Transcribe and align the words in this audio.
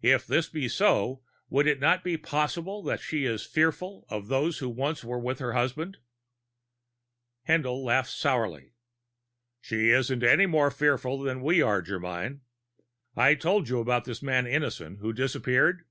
If 0.00 0.26
this 0.26 0.48
be 0.48 0.66
so, 0.66 1.20
would 1.50 1.66
it 1.66 1.78
not 1.78 2.02
be 2.02 2.16
possible 2.16 2.82
that 2.84 3.00
she 3.02 3.26
is 3.26 3.44
fearful 3.44 4.06
of 4.08 4.28
those 4.28 4.60
who 4.60 4.68
once 4.70 5.04
were 5.04 5.18
with 5.18 5.40
her 5.40 5.52
husband?" 5.52 5.98
Haendl 7.46 7.84
laughed 7.84 8.08
sourly. 8.08 8.72
"She 9.60 9.90
isn't 9.90 10.22
any 10.24 10.46
more 10.46 10.70
fearful 10.70 11.20
than 11.20 11.42
we 11.42 11.60
are, 11.60 11.82
Germyn. 11.82 12.40
I 13.14 13.34
told 13.34 13.68
you 13.68 13.80
about 13.80 14.06
this 14.06 14.22
man 14.22 14.46
Innison 14.46 15.00
who 15.00 15.12
disappeared. 15.12 15.84